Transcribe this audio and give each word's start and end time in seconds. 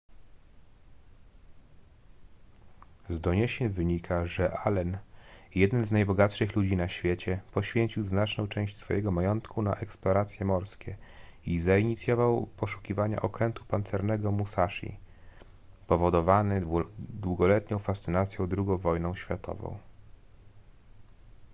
z 3.09 3.19
doniesień 3.21 3.69
wynika 3.69 4.25
że 4.25 4.53
allen 4.57 4.97
jeden 5.55 5.85
z 5.85 5.91
najbogatszych 5.91 6.55
ludzi 6.55 6.77
na 6.77 6.87
świecie 6.87 7.41
poświęcił 7.51 8.03
znaczną 8.03 8.47
część 8.47 8.77
swojego 8.77 9.11
majątku 9.11 9.61
na 9.61 9.75
eksploracje 9.75 10.45
morskie 10.45 10.97
i 11.45 11.59
zainicjował 11.59 12.47
poszukiwania 12.57 13.21
okrętu 13.21 13.65
pancernego 13.65 14.31
musashi 14.31 14.97
powodowany 15.87 16.65
długoletnią 16.99 17.79
fascynacją 17.79 18.47
ii 18.47 18.77
wojną 18.79 19.15
światową 19.15 19.77